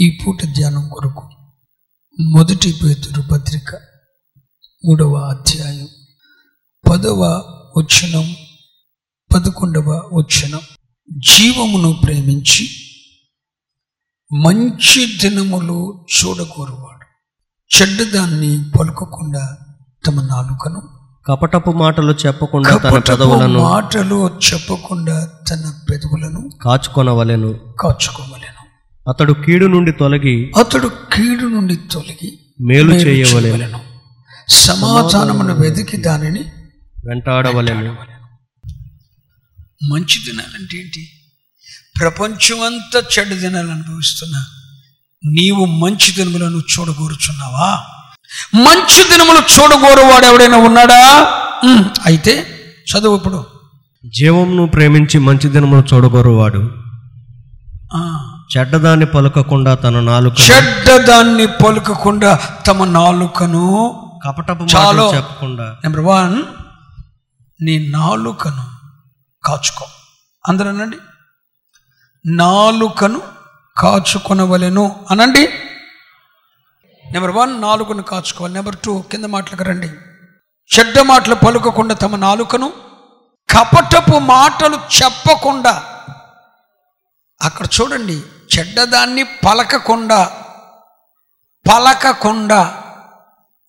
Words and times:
ఈ 0.00 0.18
పూట 0.26 0.42
ధ్యానం 0.44 0.88
కొరకు 0.88 1.28
మొదటి 2.20 2.74
పేతురు 2.84 3.22
పత్రిక 3.32 3.74
మూడవ 4.84 5.14
అధ్యాయం 5.14 5.88
పదవ 6.90 7.22
వచనం 7.76 8.34
పదకొండవ 9.34 10.10
వచనం. 10.12 10.60
జీవమును 11.18 11.92
ప్రేమించి 11.92 12.68
మంచి 14.44 15.18
దినములు 15.20 16.06
చూడగోరువాడు. 16.10 17.06
చెడ్డదాన్ని 17.76 18.70
పలుకకుండా 18.70 19.58
తమ 20.06 20.20
నాలుకను 20.20 20.82
కపటపు 21.28 21.70
మాటలు 21.70 22.12
చెప్పకుండా 22.12 22.76
తన 22.76 22.98
పెదవులను 22.98 23.62
మాటలు 23.62 24.38
చెప్పకుండా 24.38 25.24
తన 25.24 25.80
పెదవులను 25.90 26.50
కాచుకొనవలెను. 26.62 27.58
కాచుకోవలెను. 27.80 28.59
అతడు 29.08 29.32
కీడు 29.32 29.66
నుండి 29.66 29.92
తొలగి 29.92 30.52
అతడు 30.58 30.88
కీడు 30.88 31.46
నుండి 31.46 31.76
తొలగి 31.76 32.38
మేలు 32.60 32.92
చేయవలెను. 32.92 33.80
సమాధానమును 34.48 35.54
వెతికి 35.54 35.96
దానిని 35.96 36.40
వెంటాడవలెను. 37.06 37.96
మంచి 39.92 40.30
దినాలంటే 40.30 40.78
ఏంటి? 40.78 41.08
ప్రపంచమంతా 42.00 43.02
చెడ్డ 43.18 43.32
దినాలు 43.32 43.70
అనుభవిస్తున్నా 43.70 44.44
నీవు 45.24 45.64
మంచి 45.64 46.12
దినములను 46.12 46.58
చూడగోరుచున్నావా? 46.58 47.82
మంచి 48.54 49.04
దినములు 49.10 49.38
చూడగోరువాడు 49.38 50.26
ఎవడైనా 50.26 50.56
ఉన్నాడా? 50.56 51.20
అయితే 52.06 52.46
చదువు 52.92 53.16
ఇప్పుడు. 53.16 53.46
జీవమును 54.06 54.66
ప్రేమించి 54.66 55.18
మంచి 55.18 55.48
దినమును 55.48 55.84
చూడగోరువాడు. 55.94 56.70
ఆ, 57.94 58.29
చెడ్డదాన్ని 58.56 59.06
పలుకకుండా 59.06 59.74
తన 59.74 60.00
నాలుక 60.00 60.32
చెడ్డదాన్ని 60.50 61.46
పలుకకుండా 61.46 62.36
తమ 62.66 62.84
నాలుకను 62.84 63.96
కపటపు 64.26 64.62
చాలు. 64.62 65.14
చెప్పకుండా. 65.14 65.64
నెంబర్ 65.64 66.00
వన్ 66.00 66.42
నీ 67.62 67.88
నాలుకను 67.90 68.64
కాచుకో. 69.44 69.86
అందరూ 70.48 70.68
అనండి. 70.68 70.96
నాలుకను 72.26 73.22
కాచుకొనవలెను. 73.76 75.06
అనండి. 75.10 75.48
నెంబర్ 77.12 77.30
వన్ 77.30 77.60
నాలుకను 77.60 78.02
కాచుకోవాలి. 78.02 78.54
నెంబర్ 78.54 78.76
టూ 78.84 79.04
కింద 79.12 79.24
మాటలకు 79.24 79.64
రండి. 79.64 79.88
చెడ్డ 80.78 81.00
మాటలు 81.00 81.34
పలుకకుండా 81.34 81.94
తమ 81.94 82.16
నాలుకను 82.16 82.72
కపటపు 83.50 84.18
మాటలు 84.18 84.74
చెప్పకుండా. 84.74 85.82
అక్కడ 87.42 87.66
చూడండి. 87.80 88.22
చెడ్డదాన్ని 88.60 89.22
పలకకుండా 89.22 90.24
పలకకుండా 91.72 92.84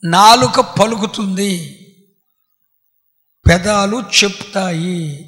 నాలుక 0.03 0.59
పలుకుతుంది. 0.59 1.78
పెదాలు 3.50 4.03
చెప్తాయి. 4.23 5.28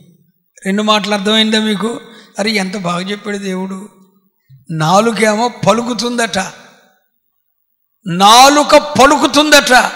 రెండు 0.66 0.84
మాటలు 0.84 1.14
అర్థమైందా 1.14 1.59
మీకు? 1.59 2.02
అరే 2.39 2.52
ఎంత 2.52 2.78
బాగా 2.78 3.00
చెప్పాడు 3.00 3.38
దేవుడు. 3.38 3.89
నాలుకేమో 4.72 5.47
పలుకుతుందట. 5.47 6.38
నాలుక 8.08 8.75
పలుకుతుందట. 8.78 9.91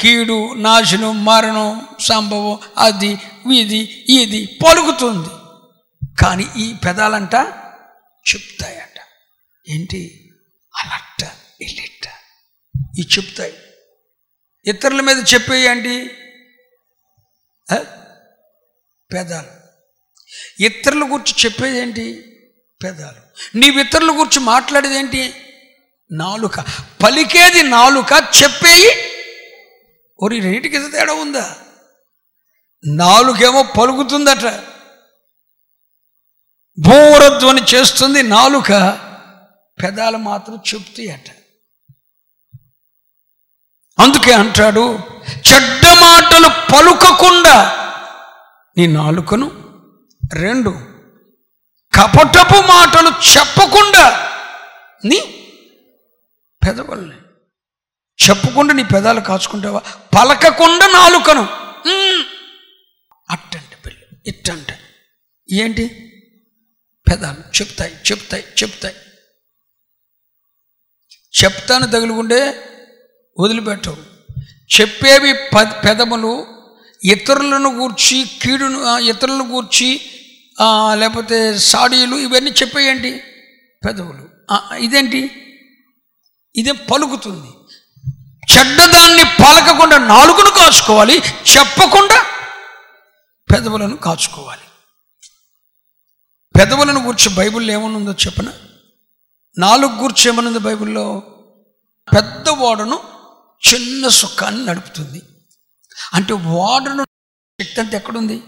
కీడు 0.00 0.54
నాశనం 0.54 1.24
మరణం 1.24 1.86
సంభవం 2.00 2.58
అది 2.78 3.20
ఇది 3.54 4.04
ఇది 4.08 4.58
పలుకుతుంది. 4.66 5.28
కానీ 6.20 6.46
ఈ 6.56 6.74
పెదాలంట 6.84 7.34
చెప్తాయి. 8.34 8.77
ఏంటి? 9.68 10.30
అలట్ట 10.76 11.22
ఎలిట్. 11.62 12.06
ఇవి 12.98 13.08
చెప్తాయి. 13.18 13.58
ఇతరుల 14.66 15.00
మీద 15.00 15.16
చెప్పేయండి. 15.34 16.08
పేదాలు 17.70 17.98
పెదాలు. 19.12 19.68
ఇతరుల 20.64 21.04
గురించి 21.04 21.34
చెప్పేదేంటి? 21.44 22.02
ఏంటి 22.02 22.22
పెదాలు. 22.82 23.58
నీవు 23.58 23.78
ఇతరుల 23.78 24.12
గురించి 24.12 24.40
మాట్లాడేది 24.40 24.94
ఏంటి 24.94 25.34
నాలుక. 26.12 26.60
పలికేది 27.02 27.62
నాలుక 27.62 28.12
చెప్పేయి. 28.42 29.12
ఒరి 30.22 30.40
రెండింటికి 30.40 30.76
ఎంత 30.76 30.92
తేడా 30.92 31.12
ఉందా? 31.12 31.58
నాలుకేమో 32.86 33.62
పలుకుతుందట. 33.62 34.62
భూరధ్వని 36.78 37.62
చేస్తుంది 37.62 38.22
నాలుక. 38.22 39.07
పెదాలు 39.82 40.16
మాత్రం 40.16 40.56
చెప్తాయట 40.74 41.28
అందుకే 43.98 44.32
అంటాడు 44.32 44.98
చెడ్డ 45.52 45.86
మాటలు 45.86 46.48
పలుకకుండా 46.48 47.56
నీ 48.76 48.86
నాలుకను 48.86 49.46
రెండు 50.32 50.70
కపటపు 51.92 52.66
మాటలు 52.66 53.08
చెప్పకుండా 53.08 54.04
నీ 55.04 55.18
పెదవుల్ని 56.66 57.16
చెప్పకుండా 58.18 58.74
నీ 58.74 58.82
పెదాలు 58.82 59.20
కాచుకుంటావా? 59.20 59.80
పలకకుండా 60.18 60.86
నాలుకను. 60.86 61.42
మ్మ్. 61.86 62.24
అట్టంటే 63.30 63.76
పెళ్ళి 63.86 64.06
ఇట్టంటే 64.26 64.78
ఏంటి? 65.52 65.84
పెదాలు 67.10 67.62
చెప్తాయి 67.62 67.94
చెప్తాయి 68.12 68.44
చెప్తాయి. 68.62 68.94
చెప్తాను 71.34 71.86
తగులుకుంటే 71.86 72.38
వదిలిపెట్టవు. 73.40 73.96
చెప్పేవి 74.80 75.32
ప 75.32 75.62
పెదములు 75.84 76.46
ఇతరులను 77.04 77.70
గూర్చి 77.74 78.30
కీడును 78.42 78.98
ఇతరులను 78.98 79.44
గూర్చి 79.48 80.00
లేకపోతే 80.94 81.58
సాడీలు 81.58 82.16
ఇవన్నీ 82.16 82.50
చెప్పేయండి. 82.50 83.12
పెదవులు. 83.86 84.24
ఇదేంటి? 84.76 85.22
ఇదే 86.56 86.72
పలుకుతుంది. 86.72 87.50
చెడ్డదాన్ని 88.52 89.24
పలకకుండా 89.24 89.98
నాలుగును 89.98 90.50
కాచుకోవాలి 90.50 91.18
చెప్పకుండా 91.56 92.20
పెదవులను 93.52 93.96
కాచుకోవాలి. 93.96 94.66
పెదవులను 96.58 97.00
గూర్చి 97.04 97.28
బైబిల్లో 97.34 97.72
ఏమనుందో 97.72 98.12
చెప్పనా? 98.12 98.52
నాలుగు 99.58 99.92
గూర్చి 99.92 100.28
ఏమనుంది 100.28 100.58
బైబిల్లో? 100.58 101.22
పెద్ద 102.16 102.48
ఓడను 102.48 102.98
చిన్న 103.68 104.08
సుఖాన్ని 104.08 104.66
నడుపుతుంది. 104.66 105.22
అంటే 106.14 106.32
ఓడను 106.32 107.04
శక్తి 107.60 107.80
అంతా 107.80 107.96
ఎక్కడుంది? 107.96 108.42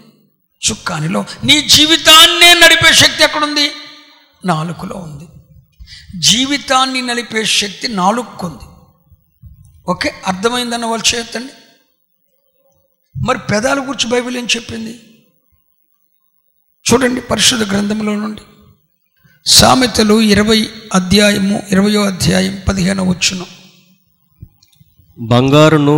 చుక్కానిలో 0.69 1.25
నీ 1.43 1.61
జీవితాన్నే 1.61 2.53
నడిపే 2.53 2.93
శక్తి 2.93 3.23
ఎక్కడుంది? 3.23 3.71
నాలుగులో 4.45 4.95
ఉంది. 4.95 5.27
జీవితాన్ని 6.19 7.01
నడిపే 7.01 7.45
శక్తి 7.45 7.87
నాలుగుకుంది. 7.87 8.63
ఓకే 9.91 10.23
అర్థమైందన్న 10.27 10.85
వాళ్ళు 10.85 11.15
చేతండి 11.15 11.53
మరి 13.27 13.39
పెదాల 13.39 13.79
గురించి 13.79 14.09
బైబిల్ 14.09 14.37
ఏం 14.37 14.47
చెప్పింది? 14.55 14.93
చూడండి 16.87 17.21
పరిశుద్ధ 17.21 17.71
గ్రంథంలో 17.71 18.15
నుండి. 18.15 18.41
సామెతలు 19.45 20.21
ఇరవై 20.21 20.69
అధ్యాయము 20.93 21.63
ఇరవయో 21.71 22.01
అధ్యాయం 22.01 22.61
పదిహేను 22.67 23.09
వచ్చును. 23.09 23.45
బంగారును 25.19 25.97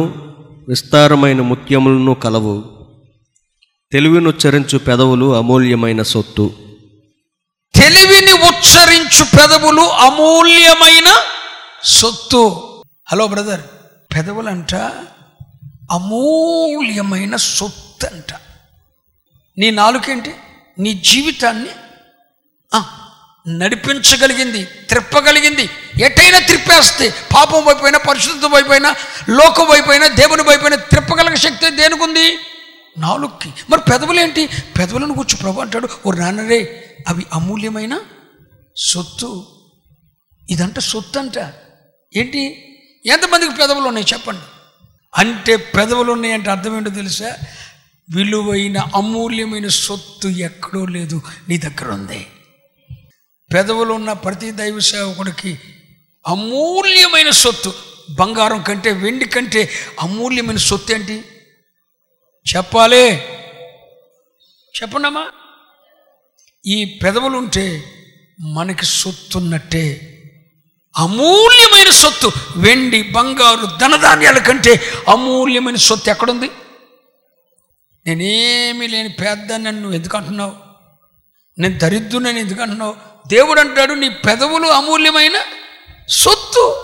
విస్తారమైన 0.68 1.42
ముత్యములను 1.42 2.14
కలవు 2.14 2.64
తెలివినుచ్చరించు 3.92 4.78
పెదవులు 4.78 5.36
అమూల్యమైన 5.36 6.02
సొత్తు. 6.04 6.54
తెలివిని 7.76 8.34
ఉచ్చరించు 8.34 9.24
పెదవులు 9.24 9.82
అమూల్యమైన 9.82 11.16
సొత్తు. 11.84 12.64
హలో 13.12 13.28
బ్రదర్ 13.28 13.62
పెదవులంట 14.16 14.76
అమూల్యమైన 15.92 17.36
సొత్తు 17.36 18.06
అంట 18.06 18.34
నీ 19.58 19.72
నాలుకేంటి? 19.72 20.32
నీ 20.80 20.94
జీవితాన్ని 20.94 21.70
నడిపించగలిగింది 23.48 24.66
త్రిప్పగలిగింది. 24.66 25.70
ఎటైనా 26.04 26.40
త్రిప్పేస్తే 26.40 27.10
పాపం 27.10 27.66
వైపోయినా 27.66 28.00
పరిశుద్ధం 28.00 28.52
వైపోయినా 28.52 28.96
లోకం 29.30 29.66
వైపోయినా 29.66 30.08
దేవుని 30.08 30.42
వైపోయినా 30.42 30.76
త్రిప్పగలిగే 30.76 31.36
శక్తి 31.36 31.70
దేనికుంది? 31.70 32.38
నాలుగుకి. 32.98 33.54
మరి 33.70 33.82
పెదవులేంటి? 33.92 34.50
పెదవులను 34.80 35.14
కూర్చు 35.14 35.38
ప్రభు 35.38 35.62
అంటాడు 35.62 35.90
ఓ 36.06 36.12
నాన్నరే 36.12 36.90
అవి 37.08 37.26
అమూల్యమైన 37.34 38.00
సొత్తు. 38.78 39.48
ఇదంట 40.50 40.80
సొత్తు 40.80 41.20
అంట 41.20 41.38
ఏంటి? 42.16 42.70
ఎంతమందికి 43.06 43.56
పెదవులు 43.56 43.86
ఉన్నాయి 43.86 44.06
చెప్పండి. 44.14 44.42
అంటే 45.16 45.56
పెదవులు 45.56 46.12
ఉన్నాయంటే 46.12 46.52
అర్థం 46.52 46.78
ఏంటో 46.78 46.90
తెలుసా? 46.90 47.36
విలువైన 48.16 48.78
అమూల్యమైన 48.96 49.68
సొత్తు 49.68 50.28
ఎక్కడో 50.28 50.86
లేదు 50.86 51.22
నీ 51.50 51.58
దగ్గర 51.58 51.92
ఉంది 51.92 52.28
పెదవులు 53.54 53.94
ఉన్న 53.94 54.14
ప్రతి 54.14 54.52
దైవ 54.52 54.80
సేవకుడికి 54.80 55.60
అమూల్యమైన 56.28 57.30
సొత్తు. 57.30 57.74
బంగారం 58.10 58.62
కంటే 58.62 58.92
వెండి 58.92 59.26
కంటే 59.26 59.70
అమూల్యమైన 60.00 60.58
సొత్తు 60.58 60.94
ఏంటి? 60.94 61.24
చెప్పాలి. 62.56 63.16
చెప్పండమ్మా. 64.82 65.32
ఈ 66.66 67.00
పెదవులు 67.04 67.38
ఉంటే 67.38 67.84
మనకి 68.40 68.86
సొత్తున్నట్టే. 68.86 70.10
అమూల్యమైన 70.98 71.90
సొత్తు 71.90 72.32
వెండి 72.56 73.02
బంగారు 73.02 73.78
ధనధాన్యాల 73.78 74.38
కంటే 74.38 74.82
అమూల్యమైన 75.08 75.76
సొత్తు 75.76 76.10
ఎక్కడుంది? 76.10 76.50
నేనేమీ 78.06 78.88
లేని 78.88 79.10
పేద 79.10 79.54
నన్ను 79.54 79.90
ఎందుకు 79.90 80.18
అంటున్నావు 80.18 80.56
నేను 81.60 81.78
దరిద్రునని 81.78 82.40
ఎందుకు 82.40 82.62
అంటున్నావు 82.62 83.13
దేవుడు 83.28 83.60
అంటాడు 83.60 83.94
నీ 83.94 84.10
పెదవులు 84.10 84.68
అమూల్యమైన 84.68 85.34
సొత్తు. 86.10 86.84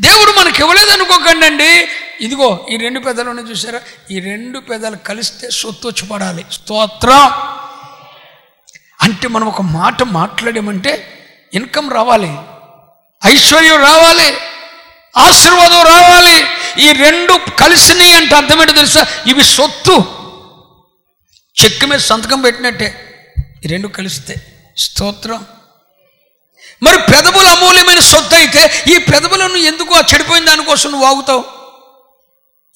దేవుడు 0.00 0.40
మనకి 0.40 0.62
ఇవ్వలేదు 0.62 0.90
అనుకోకండి 0.90 1.46
అండి 1.46 1.88
ఇదిగో 2.20 2.66
ఈ 2.70 2.76
రెండు 2.76 3.00
పెదలను 3.00 3.40
చూసారా 3.40 3.80
ఈ 4.10 4.20
రెండు 4.20 4.58
పెదలు 4.58 4.96
కలిస్తే 4.96 5.50
సొత్తు 5.50 5.88
వచ్చి 5.88 6.08
పడాలి. 6.08 6.44
స్తోత్రం. 6.52 7.30
అంటే 9.02 9.28
మనం 9.28 9.46
ఒక 9.46 9.62
మాట 9.62 10.02
మాట్లాడామంటే 10.02 11.06
ఇన్కమ్ 11.54 11.92
రావాలి. 11.92 12.36
ఐశ్వర్యం 13.26 13.76
రావాలి. 13.76 14.36
ఆశీర్వాదం 15.16 15.82
రావాలి. 15.82 16.46
ఈ 16.82 16.92
రెండు 16.92 17.50
కలిసినాయి 17.58 18.14
అంటే 18.14 18.34
అర్థమేంటో 18.34 18.72
తెలుసా? 18.72 19.06
ఇవి 19.26 19.44
సొత్తు. 19.44 20.04
చెక్కు 21.64 21.86
మీద 21.86 21.98
సంతకం 21.98 22.40
పెట్టినట్టే. 22.40 23.06
ఈ 23.64 23.68
రెండు 23.68 23.88
కలిస్తే 23.88 24.34
స్తోత్రం. 24.80 25.46
మరి 26.82 26.98
పెదవులు 26.98 27.48
అమూల్యమైన 27.48 28.00
సొత్తు 28.00 28.34
అయితే 28.34 28.84
ఈ 28.94 28.98
పెదవులను 28.98 29.56
ఎందుకు 29.56 29.94
ఆ 29.94 30.02
చెడిపోయిన 30.14 30.44
దానికోసం 30.44 30.90
నువ్వు 30.90 31.06
వాగుతావు? 31.06 31.44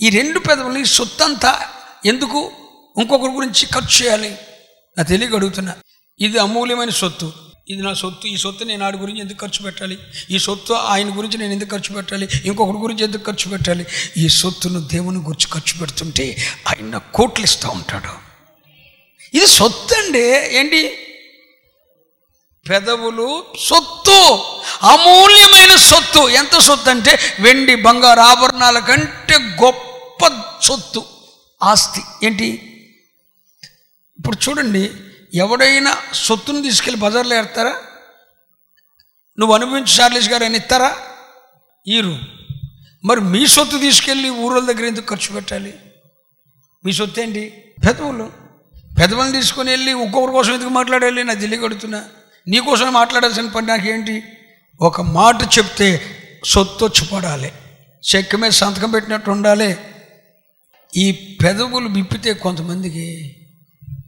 ఈ 0.02 0.10
రెండు 0.10 0.38
పెదవులు 0.38 0.78
ఈ 0.78 0.84
సొత్తు 0.84 1.24
అంతా 1.24 1.68
ఎందుకు 2.06 2.52
ఇంకొకరి 2.98 3.30
గురించి 3.30 3.66
ఖర్చు 3.66 4.04
చేయాలి? 4.04 4.38
నా 4.98 5.04
తెలియక 5.04 5.34
అడుగుతున్నా. 5.34 5.74
ఇది 6.20 6.38
అమూల్యమైన 6.38 6.90
సొత్తు. 6.90 7.32
ఇది 7.68 7.82
నా 7.82 7.94
సొత్తు. 7.94 8.26
ఈ 8.26 8.36
సొత్తు 8.36 8.64
నేను 8.64 8.86
ఆడి 8.86 8.98
గురించి 8.98 9.20
ఎందుకు 9.20 9.46
ఖర్చు 9.46 9.62
పెట్టాలి? 9.62 9.98
ఈ 10.30 10.38
సొత్తు 10.38 10.72
ఆయన 10.72 11.18
గురించి 11.18 11.38
నేను 11.38 11.52
ఎందుకు 11.52 11.70
ఖర్చు 11.70 11.94
పెట్టాలి? 11.94 12.28
ఇంకొకరి 12.44 12.76
గురించి 12.76 13.04
ఎందుకు 13.04 13.22
ఖర్చు 13.22 13.50
పెట్టాలి? 13.50 13.86
ఈ 14.16 14.28
సొత్తును 14.28 14.80
దేవుని 14.80 15.18
గురించి 15.18 15.46
ఖర్చు 15.52 15.80
పెడుతుంటే 15.80 16.36
ఆయన 16.68 17.00
కోట్లు 17.14 17.44
ఇస్తూ 17.44 17.68
ఉంటాడు. 17.68 18.12
ఇది 19.36 19.46
సొత్తు 19.46 19.94
అండి 19.94 20.24
ఏంటి? 20.58 21.03
పెదవులు 22.68 23.44
సొత్తు 23.60 24.38
అమూల్యమైన 24.82 25.76
సొత్తు. 25.76 26.28
ఎంత 26.28 26.58
సొత్తు 26.58 26.90
అంటే 26.90 27.18
వెండి 27.40 27.74
బంగారు 27.74 28.20
ఆభరణాల 28.20 28.78
కంటే 28.78 29.34
గొప్ప 29.36 30.28
సొత్తు 30.62 31.04
ఆస్తి. 31.62 32.26
ఏంటి? 32.26 32.70
ఇప్పుడు 34.18 34.48
చూడండి 34.48 34.90
ఎవడైనా 35.34 35.96
సొత్తును 36.12 36.62
తీసుకెళ్ళి 36.62 37.00
బజార్లో 37.00 37.36
ఏడతారా? 37.36 37.82
నువ్వు 39.38 39.54
అనుభవించి 39.54 40.00
చార్లీస్ 40.00 40.28
గారు 40.28 40.44
అని 40.44 40.56
ఇస్తారా? 40.56 40.96
ఈరు. 41.88 42.18
మరి 43.04 43.20
మీ 43.20 43.46
సొత్తు 43.46 43.76
తీసుకెళ్ళి 43.76 44.30
ఊరోళ్ళ 44.30 44.72
దగ్గర 44.72 44.84
ఎందుకు 44.84 45.14
ఖర్చు 45.14 45.34
పెట్టాలి? 45.34 45.74
మీ 46.84 46.92
సొత్తు 46.92 47.20
ఏంటి 47.20 47.74
పెదవులు. 47.86 48.32
పెదవులను 49.00 49.32
తీసుకొని 49.32 49.70
వెళ్ళి 49.70 49.92
ఒక్కొక్కరి 49.92 50.32
కోసం 50.32 50.54
ఎందుకు 50.54 50.68
మాట్లాడాలి? 50.68 51.24
నా 51.24 51.34
దిల్లి 51.34 51.56
కడుతున్నా 51.56 52.04
నీకోసం 52.48 52.92
మాట్లాడాల్సిన 52.92 53.48
పని 53.48 53.66
నాకు 53.66 53.86
ఏంటి 53.86 54.22
ఒక 54.80 55.00
మాట 55.00 55.58
చెప్తే 55.58 56.16
సొత్తు 56.44 56.84
వచ్చి 56.84 57.06
పడాలి 57.06 57.52
చెక్క 58.04 58.36
మీద 58.36 58.50
సంతకం 58.50 58.90
పెట్టినట్టు 58.90 59.30
ఉండాలి. 59.30 59.76
ఈ 60.96 61.36
పెదవులు 61.42 61.88
విప్పితే 61.88 62.34
కొంతమందికి 62.34 63.36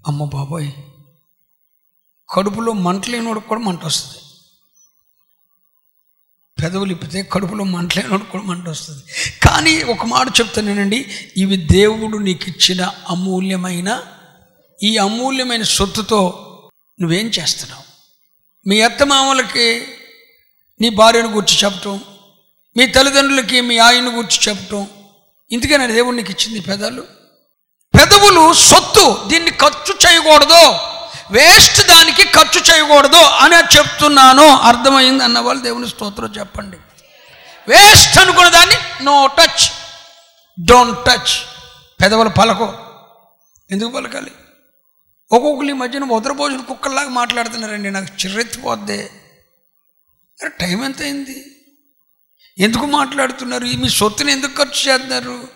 అమ్మ 0.07 0.25
బాబోయ్ 0.25 0.73
కడుపులో 2.31 2.73
మంటలేనోడికి 2.73 3.47
కూడా 3.47 3.61
మంట 3.61 3.85
వస్తుంది. 3.85 4.23
పెదవులు 6.63 6.93
ఇప్పితే 6.93 7.23
కడుపులో 7.33 7.65
మంటలేనోడు 7.65 8.25
కూడా 8.25 8.45
మంట 8.45 8.69
వస్తుంది. 8.69 9.03
కానీ 9.43 9.83
ఒక 9.83 10.05
మాట 10.05 10.29
చెప్తానేనండి 10.29 11.11
ఇవి 11.37 11.57
దేవుడు 11.57 12.17
నీకు 12.17 12.49
ఇచ్చిన 12.49 12.93
అమూల్యమైన 13.09 14.03
ఈ 14.83 14.97
అమూల్యమైన 14.97 15.63
సొత్తుతో 15.63 16.21
నువ్వేం 17.01 17.27
చేస్తున్నావు? 17.27 17.96
మీ 18.67 18.81
అత్తమామలకి 18.81 19.89
నీ 20.81 20.89
భార్యను 20.89 21.29
గురించి 21.29 21.65
చెప్పటం 21.65 22.01
మీ 22.77 22.87
తల్లిదండ్రులకి 22.87 23.61
మీ 23.61 23.79
ఆయన్ని 23.79 24.11
గురించి 24.11 24.49
చెప్పటం 24.49 24.89
ఇందుకనే 25.51 25.87
దేవుడు 25.87 26.17
నీకు 26.17 26.31
ఇచ్చింది 26.31 26.61
పెదవులు 26.61 27.03
పెదాలు. 27.03 28.17
పెదవులు 28.21 28.53
సొత్తు 28.53 29.25
దీన్ని 29.27 29.51
ఖర్చు 29.51 29.95
చేయకూడదు 30.09 30.79
వేస్ట్ 31.31 31.89
దానికి 31.89 32.25
ఖర్చు 32.25 32.61
చేయకూడదు 32.61 33.17
అని 33.17 33.79
చెప్తున్నాను. 33.79 34.57
అర్థమైంది 34.57 35.25
అన్న 35.25 35.39
వాళ్ళు 35.39 35.63
దేవుని 35.63 35.89
స్తోత్రం 35.89 36.35
చెప్పండి. 36.39 36.77
వేస్ట్ 37.69 38.19
అనుకున్న 38.19 38.49
దాన్ని 38.49 39.05
నో 39.05 39.27
టచ్ 39.27 39.71
డోంట్ 40.65 41.05
టచ్. 41.05 41.39
పెదవులు 42.03 42.29
పలకో. 42.29 42.75
ఎందుకు 43.71 43.91
పలకాలి? 43.91 44.31
ఒక్కొక్కరు 45.33 45.67
ఈ 45.67 45.73
మధ్యన 45.73 46.05
ఉదరపోసిన 46.05 46.61
కుక్కల్లాగా 46.61 47.09
మాట్లాడుతున్నారండి. 47.09 47.91
నాకు 47.91 48.07
చిర్రెత్తిపోద్ది. 48.07 49.11
టైం 50.47 50.85
ఎంత 50.85 51.03
అయింది 51.03 51.45
ఎందుకు 52.59 52.87
మాట్లాడుతున్నారు? 52.87 53.65
ఈ 53.65 53.77
మీ 53.77 53.89
సొత్తుని 53.89 54.33
ఎందుకు 54.33 54.57
ఖర్చు 54.59 54.93
చేస్తున్నారు? 54.93 55.49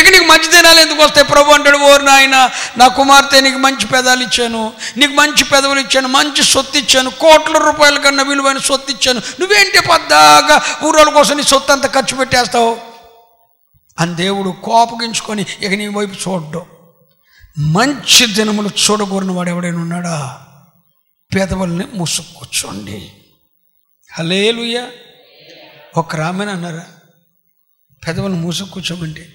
ఇక 0.00 0.08
నీకు 0.08 0.24
మంచి 0.24 0.48
దినాలు 0.48 0.80
ఎందుకు 0.80 1.02
వస్తాయి? 1.02 1.26
ప్రభు 1.26 1.50
అంటాడు 1.50 1.78
ఓరు 1.78 2.02
నాయన 2.02 2.50
నా 2.76 2.88
కుమార్తె 2.88 3.40
నీకు 3.40 3.58
మంచి 3.58 3.86
పెదాలు 3.86 4.22
ఇచ్చాను. 4.22 4.72
నీకు 4.96 5.12
మంచి 5.12 5.44
పెదవులు 5.44 5.80
ఇచ్చాను. 5.80 6.08
మంచి 6.08 6.42
సొత్తు 6.42 6.78
ఇచ్చాను. 6.78 7.10
కోట్ల 7.10 7.58
రూపాయల 7.58 7.98
కన్నా 7.98 8.22
విలువైన 8.22 8.58
సొత్తు 8.58 8.92
ఇచ్చాను. 8.92 9.22
నువ్వేంటి 9.40 9.80
పద్దాగా 9.80 10.86
ఊరోళ్ళ 10.86 11.12
కోసం 11.12 11.36
నీ 11.36 11.42
సొత్తు 11.42 11.72
అంతా 11.72 11.88
ఖర్చు 11.88 12.16
పెట్టేస్తావు? 12.16 12.78
అని 14.00 14.14
దేవుడు 14.14 14.50
కోపగించుకొని 14.50 15.46
ఇక 15.62 15.72
నీ 15.72 15.88
వైపు 15.88 16.28
చూడడం. 16.28 16.66
మంచి 17.58 18.26
దినములు 18.26 18.68
చూడకూరిన 18.68 19.30
వాడు 19.30 19.50
ఎవడైనా 19.50 19.78
ఉన్నాడా? 19.78 20.46
పేదవాళ్ళని 21.34 21.86
మూసుకు 21.94 22.34
కూర్చోండి 22.34 23.12
హలేలుయ 24.12 24.86
ఒక 25.96 26.16
రామని 26.16 26.50
అన్నారా? 26.50 26.86
పెదవులు 28.06 28.34
మూసుకు 28.34 28.68
కూర్చోమండి 28.68 29.28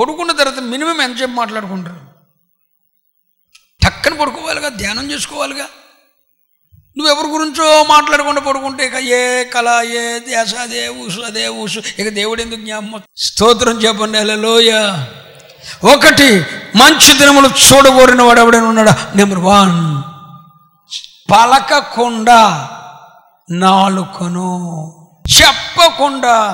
పడుకున్న 0.00 0.32
తర్వాత 0.32 0.58
మినిమం 0.58 1.00
ఎంతసేపు 1.00 1.30
మాట్లాడుకుంటారు? 1.30 2.00
టక్కన 3.82 4.20
పడుకోవాలిగా 4.20 4.68
ధ్యానం 4.68 5.10
చేసుకోవాలిగా. 5.10 5.68
నువ్వెవరి 6.98 7.26
గురించో 7.26 7.84
మాట్లాడకుండా 7.84 8.40
పడుకుంటే 8.40 8.86
ఇక 8.86 8.94
ఏ 8.94 9.44
కళ 9.44 9.82
ఏ 9.82 10.18
ధ్యాస 10.18 10.54
అదే 10.54 10.88
ఊసు 10.88 11.20
అదే 11.20 11.48
ఊసు. 11.48 11.82
ఇక 11.98 12.08
దేవుడు 12.08 12.42
ఎందుకు 12.42 12.60
జ్ఞాపకం 12.60 13.02
స్తోత్రం 13.16 13.82
చెప్పండి. 13.82 14.24
లోయ 14.24 14.72
ఒకటి 15.84 16.46
మంచి 16.76 17.18
దినములు 17.18 17.48
చూడగోరిన 17.48 18.22
వాడు 18.22 18.40
ఎవడైనా 18.40 18.66
ఉన్నాడా? 18.66 19.12
Number 19.14 19.38
one. 19.38 20.02
పలకకుండా 21.32 22.70
నాలుకను 23.50 24.58
చెప్పకుండా. 25.42 26.50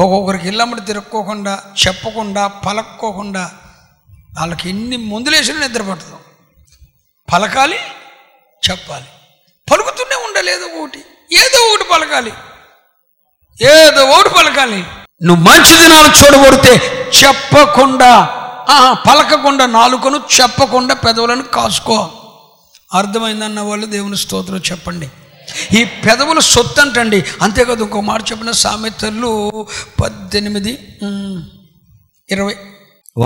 ఒక్కొక్కరికి 0.00 0.48
ఇల్లమ్మడి 0.48 0.80
తిరుక్కోకుండా 0.80 1.62
చెప్పకుండా 1.86 2.46
పలక్కోకుండా. 2.46 3.50
వాళ్ళకి 4.40 4.68
ఎన్ని 4.68 4.96
ముందులేసినా 4.96 5.60
నిద్రపడతాం 5.60 6.18
పలకాలి 7.32 7.78
చెప్పాలి. 8.70 9.06
పలుకుతూనే 9.72 10.14
ఉండాలి 10.14 10.52
ఏదో 10.52 10.66
ఒకటి. 10.66 11.04
ఏదో 11.32 11.74
ఒకటి 11.74 11.84
పలకాలి. 11.92 12.32
ఏదో 13.60 14.04
ఒకటి 14.04 14.28
పలకాలి. 14.28 14.86
నువ్వు 15.26 15.42
మంచి 15.44 15.74
దినాలు 15.82 16.10
చూడబడితే 16.20 16.72
చెప్పకుండా 17.18 18.12
పలకకుండా 19.08 19.66
నాలుకను 19.78 20.18
చెప్పకుండా 20.36 20.94
పెదవులను 21.04 21.44
కాసుకో. 21.56 21.98
అర్థమైందన్న 22.94 23.60
వాళ్ళు 23.68 23.86
దేవుని 23.86 24.16
స్తోత్రం 24.22 24.60
చెప్పండి. 24.70 25.08
ఈ 25.78 25.84
పెదవుల 26.06 26.40
సొత్తు 26.54 26.80
అంటండి. 26.80 27.18
అంతేకాదు 27.42 27.82
ఇంకో 27.84 28.00
మాట 28.10 28.20
చెప్పిన 28.30 28.50
సామెతలు 28.62 29.32
పద్దెనిమిది 30.02 30.72
ఇరవై. 32.30 32.54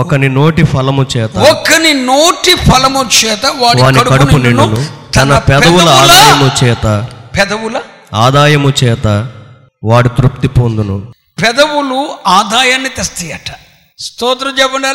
ఒకని 0.01 0.29
నోటి 0.29 0.63
ఫలము 0.71 1.03
చేత 1.15 1.35
ఒకని 1.51 1.91
నోటి 2.05 2.53
ఫలము 2.69 3.03
చేత 3.19 3.45
వాడి 3.61 3.81
కడుపు 4.11 4.37
నిండును. 4.45 4.79
తన 5.15 5.37
పెదవుల 5.49 5.89
ఆదాయము 6.01 6.49
చేత 6.61 6.85
పెదవుల 7.37 7.77
ఆదాయము 8.23 8.71
చేత 8.83 9.07
వాడు 9.83 10.09
తృప్తి 10.17 10.47
పొందును. 10.47 10.97
పెదవులు 11.41 12.17
ఆదాయాన్ని 12.27 12.89
తెస్తాయట. 12.89 13.55
స్తోత్ర 13.99 14.47
చెప్పండి 14.47 14.87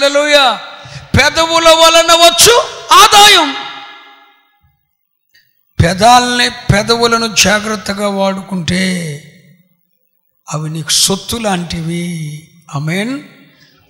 పెదవుల 1.19 1.69
వలన 1.69 2.13
వచ్చు 2.13 2.59
ఆదాయం. 2.93 3.57
పెదాలని 5.83 6.51
పెదవులను 6.51 7.35
జాగ్రత్తగా 7.35 8.09
వాడుకుంటే 8.09 8.79
అవి 10.53 10.71
నీకు 10.71 10.91
సొత్తు 10.91 11.37
లాంటివి. 11.37 12.49
అమేన్ 12.75 13.23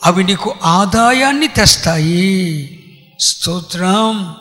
అవి 0.05 0.25
నీకు 0.25 0.57
ఆదాయాన్ని 0.63 1.47
తెస్తాయి. 1.47 2.79
స్తోత్రం. 3.21 4.37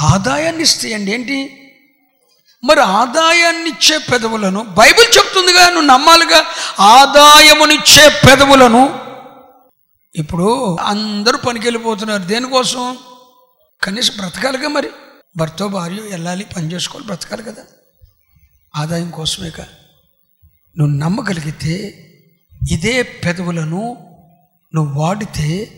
ఆదాయాన్ని 0.00 0.62
ఇస్తాయండి. 0.62 1.12
ఏంటి? 1.12 1.62
మరి 2.64 2.80
ఆదాయాన్ని 2.80 3.68
ఇచ్చే 3.68 3.98
పెదవులను 3.98 4.62
బైబిల్ 4.62 5.16
చెప్తుందిగా 5.18 5.66
నువ్వు 5.66 5.86
నమ్మాలిగా? 5.86 6.44
ఆదాయమునిచ్చే 6.80 8.08
పెదవులను. 8.08 9.00
ఇప్పుడు 10.16 10.76
అందరూ 10.80 11.38
పనికి 11.38 11.66
వెళ్ళిపోతున్నారు 11.66 12.22
దేనికోసం? 12.22 12.98
కనీసం 13.82 14.12
బ్రతకాలిగా 14.16 14.68
మరి. 14.68 14.88
భర్త 15.36 15.62
భార్య 15.62 15.96
వెళ్ళాలి 15.96 16.46
పని 16.56 16.72
చేసుకోవాలి 16.72 17.06
బ్రతకాలి 17.06 17.42
కదా. 17.42 17.62
ఆదాయం 18.76 19.10
కోసమేక 19.10 19.60
నువ్వు 20.78 20.96
నమ్మగలిగితే 20.96 22.02
ఇదే 22.70 23.02
పెదవులను 23.02 23.96
నువ్వు 24.74 25.00
వాడితే 25.00 25.70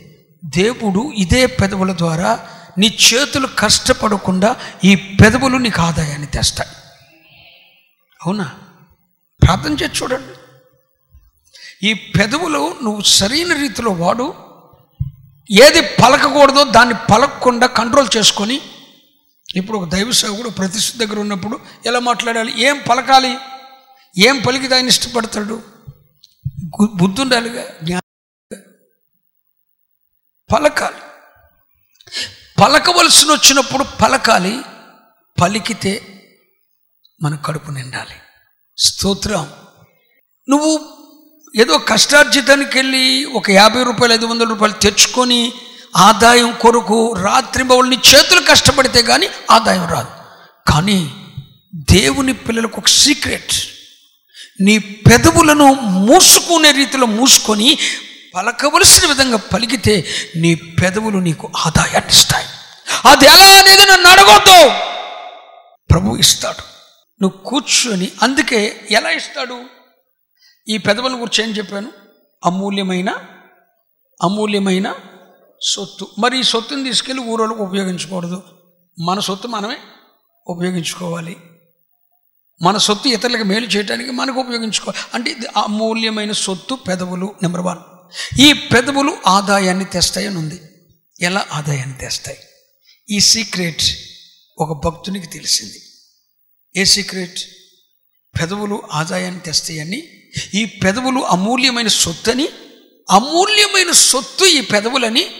దేవుడు 0.44 1.12
ఇదే 1.16 1.46
పెదవుల 1.46 1.92
ద్వారా 1.92 2.48
నీ 2.78 2.86
చేతులు 2.86 3.48
కష్టపడకుండా 3.58 4.56
ఈ 4.84 4.94
పెదవులు 4.94 5.56
నీకు 5.56 5.82
ఆదాయాన్ని 5.82 6.26
తెస్తాయి. 6.26 6.70
అవునా? 8.24 8.58
ప్రార్థన 9.42 9.72
చేసి 9.72 10.02
చూడండి. 10.02 10.34
ఈ 11.86 11.94
పెదవులు 11.94 12.76
నువ్వు 12.82 13.00
సరైన 13.02 13.52
రీతిలో 13.52 13.90
వాడు 13.90 14.34
ఏది 15.50 15.80
పలకకూడదో 15.80 16.64
దాన్ని 16.64 16.94
పలకకుండా 16.94 17.66
కంట్రోల్ 17.66 18.16
చేసుకొని 18.16 18.60
ఇప్పుడు 19.56 19.78
ఒక 19.78 19.88
దైవ 19.88 20.10
సేవకుడు 20.10 20.48
ప్రతిష్ఠ 20.48 20.96
దగ్గర 20.96 21.18
ఉన్నప్పుడు 21.18 21.60
ఎలా 21.86 21.98
మాట్లాడాలి? 21.98 22.62
ఏం 22.62 22.82
పలకాలి? 22.90 23.36
ఏం 24.18 24.40
పలికి 24.46 24.68
దాన్ని 24.68 24.88
ఇష్టపడతాడు? 24.88 25.62
బుద్ధి 26.94 27.22
ఉండాలిగా 27.22 27.64
జ్ఞానం 27.82 28.62
పలకాలి. 30.52 31.07
పలకవలసిన 32.60 33.32
వచ్చినప్పుడు 33.32 33.84
పలకాలి 33.84 34.60
పలికితే 35.40 36.22
మన 37.22 37.36
కడుపు 37.36 37.70
నిండాలి. 37.70 38.14
స్తోత్రం. 38.78 39.50
నువ్వు 40.48 40.80
ఏదో 41.56 41.78
కష్టార్జితానికి 41.78 42.78
వెళ్ళి 42.78 43.24
ఒక 43.24 43.50
యాభై 43.50 43.82
రూపాయలు 43.82 44.14
ఐదు 44.14 44.26
వందల 44.26 44.48
రూపాయలు 44.48 44.74
తెచ్చుకొని 44.74 45.52
ఆదాయం 45.96 46.52
కొరకు 46.60 47.12
రాత్రి 47.12 47.64
బౌల్ని 47.64 47.96
చేతులు 47.96 48.40
కష్టపడితే 48.40 49.02
కానీ 49.02 49.28
ఆదాయం 49.50 49.88
రాదు. 49.88 50.08
కానీ 50.70 51.14
దేవుని 51.74 52.32
పిల్లలకు 52.32 52.78
ఒక 52.78 52.86
సీక్రెట్. 52.86 53.52
నీ 54.60 54.78
పెదవులను 54.78 55.74
మూసుకునే 55.74 56.72
రీతిలో 56.72 57.06
మూసుకొని 57.06 57.78
పలకవలసిన 58.38 59.08
విధంగా 59.08 59.36
పలికితే 59.36 60.04
నీ 60.36 60.54
పెదవులు 60.54 61.18
నీకు 61.18 61.52
ఆదాయాన్ని 61.66 62.10
ఇస్తాయి. 62.10 62.46
అది 63.08 63.26
ఎలా 63.26 63.58
అనేది 63.58 63.86
నన్ను 63.90 64.08
అడగొద్దు. 64.08 64.70
ప్రభు 65.90 66.16
ఇస్తాడు. 66.16 66.62
నువ్వు 67.22 67.44
కూర్చొని 67.44 68.12
అందుకే 68.22 68.88
ఎలా 68.90 69.10
ఇస్తాడు? 69.10 69.64
ఈ 70.68 70.78
పెదవుల 70.78 71.12
గురించి 71.12 71.44
ఏం 71.44 71.50
చెప్పాను? 71.50 71.92
అమూల్యమైన 72.44 73.10
అమూల్యమైన 74.22 74.94
సొత్తు. 75.62 76.08
మరి 76.18 76.40
ఈ 76.40 76.42
సొత్తుని 76.42 76.84
తీసుకెళ్ళి 76.84 77.24
ఊరోళ్ళకు 77.24 77.62
ఉపయోగించకూడదు. 77.62 78.42
మన 79.00 79.20
సొత్తు 79.20 79.48
మనమే 79.48 79.76
ఉపయోగించుకోవాలి. 80.46 81.36
మన 82.62 82.76
సొత్తు 82.76 83.08
ఇతరులకు 83.08 83.44
మేలు 83.44 83.66
చేయడానికి 83.66 84.10
మనకు 84.10 84.40
ఉపయోగించుకోవాలి 84.40 85.10
అంటే 85.14 85.30
ఇది 85.30 85.46
అమూల్యమైన 85.56 86.32
సొత్తు 86.32 86.74
పెదవులు 86.74 87.34
నెంబర్ 87.42 87.62
వన్. 87.62 87.78
ఈ 88.38 88.52
పెదవులు 88.52 89.16
ఆదాయాన్ని 89.26 89.84
తెస్తాయని 89.84 90.36
ఉంది 90.36 90.60
ఎలా 91.20 91.46
ఆదాయాన్ని 91.52 91.98
తెస్తాయి? 91.98 92.38
ఈ 93.10 93.20
సీక్రెట్ 93.20 93.82
ఒక 94.58 94.86
భక్తునికి 94.86 95.26
తెలిసింది. 95.26 95.82
ఏ 96.76 96.84
సీక్రెట్? 96.84 97.38
పెదవులు 98.40 98.82
ఆదాయాన్ని 98.92 99.40
తెస్తాయని 99.40 100.08
ఈ 100.54 100.64
పెదవులు 100.64 101.20
అమూల్యమైన 101.20 101.88
సొత్తని 101.88 102.48
అమూల్యమైన 103.10 103.90
సొత్తు 103.90 104.44
ఈ 104.44 104.60
పెదవులని 104.60 105.30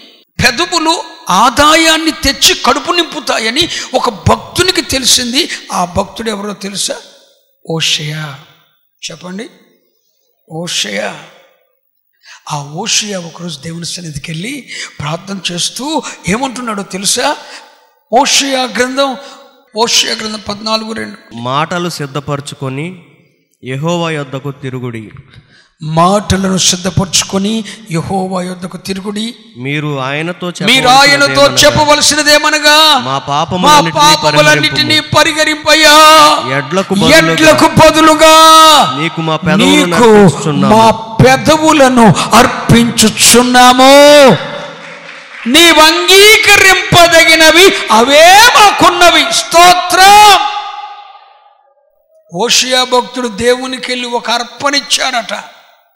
పెదవులు 0.45 1.05
ఆదాయాన్ని 1.31 2.11
తెచ్చి 2.11 2.55
కడుపు 2.55 2.93
నింపుతాయని 2.93 3.69
ఒక 3.95 4.11
భక్తునికి 4.11 4.83
తెలిసింది. 4.83 5.49
ఆ 5.73 5.85
భక్తుడు 5.85 6.31
ఎవరో 6.31 6.55
తెలుసా? 6.55 7.03
ఓషయ. 7.71 8.35
చెప్పండి. 9.11 9.51
ఓషయ. 10.51 11.25
ఆ 12.53 12.59
ఓషియా 12.75 13.21
ఒకరోజు 13.21 13.61
దేవుని 13.61 13.85
సన్నిధికి 13.85 14.31
వెళ్ళి 14.31 14.69
ప్రార్థన 15.01 15.41
చేస్తూ 15.53 16.03
ఏమంటున్నాడో 16.29 16.83
తెలుసా? 16.83 17.37
ఓషియా 18.13 18.65
గ్రంథం 18.65 19.17
ఓషియా 19.77 20.15
గ్రంథం 20.15 20.41
పద్నాలుగు 20.49 20.93
రెండు. 20.93 21.17
మాటలు 21.35 21.89
సిద్ధపరచుకొని 21.89 22.87
యెహోవా 23.65 24.11
యొద్దకు 24.11 24.51
తిరుగుడి. 24.51 25.11
మాటలను 25.83 26.59
సిద్ధపరచుకొని 26.59 27.65
యహోవా 27.93 28.43
యొద్దకు 28.43 28.77
తిరుగుడి. 28.77 29.35
మీరు 29.57 30.01
ఆయనతో 30.01 30.53
మీరు 30.67 30.89
ఆయనతో 30.89 31.43
చెప్పవలసినదేమనగా, 31.65 32.99
మా 32.99 33.19
మా 33.57 33.81
పాపములన్నిటినీ 33.91 35.01
పరిహరింపయ్యా. 35.01 35.91
ఎడ్లకు 36.59 36.95
బదులుగా 36.95 37.19
ఎడ్లకు 37.19 37.67
బదులుగా 37.67 38.35
నీకు 39.03 39.21
మా 39.21 39.39
నీకు. 39.45 40.29
మా 40.75 40.91
పెదవులను 40.91 42.15
అర్పించుచున్నాము. 42.35 43.93
నీవు 45.47 45.81
అంగీకరింపదగినవి 45.81 47.73
అవే 47.91 48.51
మాకున్నవి. 48.59 49.25
స్తోత్రం. 49.35 50.58
ఓషియా 52.35 52.85
భక్తుడు 52.85 53.29
దేవునికి 53.29 53.93
వెళ్ళి 53.93 54.07
ఒక 54.07 54.31
అర్పణ 54.31 54.75
ఇచ్చాడట 54.75 55.35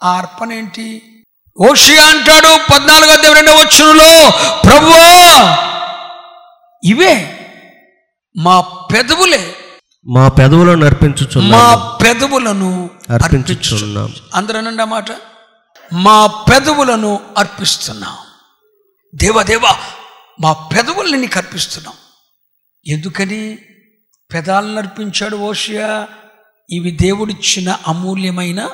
ఆ 0.02 0.18
అర్పణ 0.18 0.52
ఏంటి 0.52 1.02
ఓషియా 1.60 2.06
అంటాడు 2.06 2.72
పద్నాలుగో 2.72 3.16
దేవుడు 3.16 3.38
రెండవ 3.38 3.54
వచ్చులో 3.54 4.30
ప్రభువా 4.60 5.06
ఇవే 6.84 7.38
మా 8.36 8.60
పెదవులే. 8.60 9.56
మా 10.06 10.28
పెదవులను 10.28 10.86
అర్పించుచున్నాము. 10.86 11.62
మా 11.64 11.98
పెదవులను 12.02 12.90
అర్పించుచున్నాం 13.10 14.14
అందరూ 14.34 14.58
అనండి 14.58 14.82
ఆ 14.82 14.84
మాట. 14.84 15.04
మా 15.92 16.26
పెదవులను 16.26 17.20
అర్పిస్తున్నాం. 17.38 18.16
దేవా 19.14 19.42
దేవా 19.42 19.76
మా 20.40 20.52
పెదవుల్ని 20.52 21.18
నీకు 21.18 21.38
అర్పిస్తున్నాం. 21.38 21.94
ఎందుకని? 22.86 23.58
పెదాలను 24.34 24.78
అర్పించాడు 24.78 25.36
ఓషియా 25.36 26.08
ఇవి 26.70 26.90
దేవుడిచ్చిన 26.90 27.76
అమూల్యమైన 27.88 28.68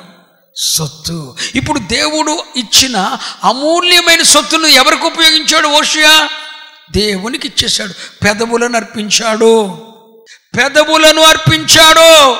సొత్తు. 0.55 1.35
ఇప్పుడు 1.55 1.79
దేవుడు 1.79 2.43
ఇచ్చిన 2.57 3.17
అమూల్యమైన 3.43 4.21
సొత్తును 4.21 4.67
ఎవరికి 4.67 5.05
ఉపయోగించాడు 5.05 5.67
ఓషియా 5.67 6.29
దేవునికి 6.91 7.47
ఇచ్చేశాడు. 7.47 7.93
పెదవులను 8.23 8.75
అర్పించాడు. 8.75 9.81
పెదవులను 10.57 11.21
అర్పించాడు. 11.21 12.31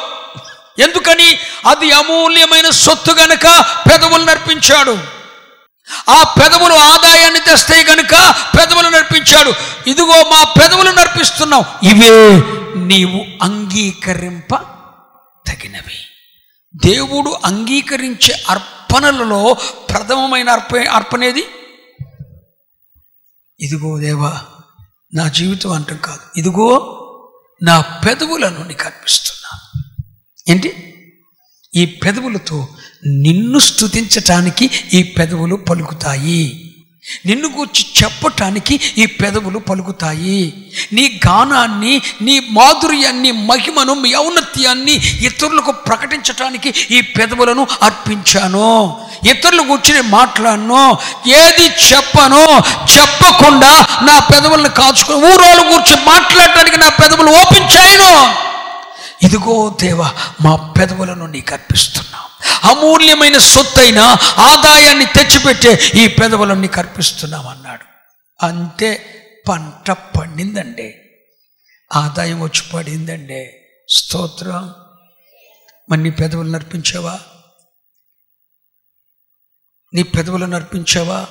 ఎందుకని? 0.82 1.40
అది 1.68 1.92
అమూల్యమైన 1.92 2.70
సొత్తు 2.70 3.12
గనక 3.12 3.66
పెదవులను 3.92 4.32
అర్పించాడు. 4.32 5.20
ఆ 6.10 6.24
పెదవులు 6.24 6.74
ఆదాయాన్ని 6.74 7.40
తెస్తే 7.40 7.84
గనుక 7.84 8.36
పెదవులు 8.58 8.88
నడిపించాడు 8.88 9.54
ఇదిగో 9.88 10.30
మా 10.30 10.44
పెదవులు 10.44 10.90
నడిపిస్తున్నావు 10.90 11.86
ఇవే 11.86 12.44
నీవు 12.76 13.44
అంగీకరింప 13.44 14.79
తగినవి. 15.60 15.98
దేవుడు 16.76 17.30
అంగీకరించే 17.46 18.44
అర్పణలలో 18.50 19.54
ప్రథమమైన 19.90 20.50
అర్ప 20.50 20.76
అర్పణేది? 20.76 21.44
ఇదిగో 23.60 24.00
దేవా 24.00 24.42
నా 25.14 25.28
జీవితం 25.28 25.72
అంటం 25.72 25.98
కాదు. 25.98 26.40
ఇదిగో 26.40 26.96
నా 27.64 27.82
పెదవులను 27.82 28.64
నీకు 28.64 28.86
అర్పిస్తున్నా. 28.86 29.82
ఏంటి? 30.48 30.94
ఈ 31.76 31.86
పెదవులతో 31.86 32.68
నిన్ను 33.08 33.60
స్తుతించటానికి 33.60 34.72
ఈ 34.94 35.04
పెదవులు 35.04 35.56
పలుకుతాయి. 35.56 36.69
నిన్ను 37.26 37.48
గూర్చి 37.48 37.86
చెప్పటానికి 38.04 38.80
ఈ 38.98 39.06
పెదవులు 39.06 39.60
పలుకుతాయి. 39.60 40.54
నీ 40.94 41.20
గానాన్ని 41.28 42.02
నీ 42.22 42.40
మాధుర్యాన్ని 42.40 43.32
మహిమను 43.32 43.94
మీ 43.94 44.16
ఔన్నత్యాన్ని 44.16 44.92
ఇతరులకు 45.22 45.72
ప్రకటించటానికి 45.72 46.74
ఈ 46.92 47.02
పెదవులను 47.02 47.68
అర్పించాను. 47.84 48.98
ఇతరుల 49.30 49.62
గురించి 49.62 50.02
మాట్లాడను. 50.02 50.98
ఏది 51.28 51.94
చెప్పను 51.94 52.46
చెప్పకుండా 52.98 53.86
నా 54.02 54.20
పెదవులను 54.20 54.70
కాచుకుని 54.70 55.18
ఊరోళ్ళ 55.18 55.62
కూర్చొని 55.62 56.06
మాట్లాడటానికి 56.06 56.78
నా 56.78 56.90
పెదవులు 56.90 57.32
ఓపెన్ 57.32 57.78
చేయను. 57.78 58.49
ఇదిగో 59.24 59.78
దేవ 59.82 60.04
మా 60.42 60.74
పెదవులను 60.80 61.26
నీకు 61.26 61.54
అర్పిస్తున్నాం. 61.54 62.22
అమూల్యమైన 62.72 63.38
సొత్తైన 63.38 64.00
ఆదాయాన్ని 64.38 65.06
తెచ్చిపెట్టే 65.06 65.80
ఈ 65.96 66.08
పెదవులను 66.08 66.62
నీకు 66.62 66.80
అర్పిస్తున్నాం 66.80 67.48
అన్నాడు. 67.48 67.86
అంతే 68.46 69.16
పంట 69.50 69.92
పండిందండి. 69.92 71.02
ఆదాయం 71.96 72.42
వచ్చి 72.42 72.72
పడిందండి. 72.74 73.52
స్తోత్రం. 73.90 74.76
మరి 75.90 76.04
నీ 76.04 76.10
పెదవులను 76.10 76.56
అర్పించావా? 76.56 77.20
నీ 79.94 80.04
పెదవులను 80.04 80.56
అర్పించావా? 80.56 81.28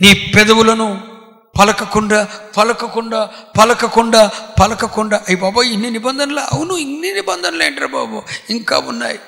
నీ 0.00 0.14
పెదవులను 0.14 1.11
పలకకుండా 1.58 2.28
పలకకుండా 2.56 3.30
పలకకుండా 3.58 4.30
పలకకుండా. 4.60 5.16
అయ్యి 5.16 5.40
బాబోయ్ 5.40 5.72
ఇన్ని 5.72 5.90
నిబంధనలు? 5.90 6.40
అవును 6.40 6.74
ఇన్ని 6.74 7.12
నిబంధనలు 7.12 7.62
ఏంట్రా 7.62 7.86
బాబు? 7.86 8.22
ఇంకా 8.50 8.78
ఉన్నాయి. 8.78 9.18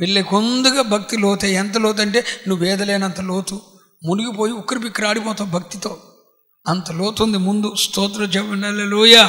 వెళ్ళే 0.00 0.22
కొందుగా 0.22 0.82
భక్తి 0.82 1.16
లోతే. 1.16 1.52
ఎంత 1.52 1.78
లోతు 1.78 2.00
అంటే 2.00 2.24
నువ్వు 2.48 2.66
వేదలేనంత 2.66 3.20
లోతు. 3.20 3.60
మునిగిపోయి 4.04 4.52
ఉక్కిరి 4.52 4.80
బిక్కరి 4.80 5.06
ఆడిపోతావు 5.06 5.50
భక్తితో. 5.50 5.98
అంత 6.66 6.92
లోతుంది 6.92 7.38
ముందు. 7.38 7.74
స్తోత్ర 7.74 8.24
జవనలోయ 8.24 9.28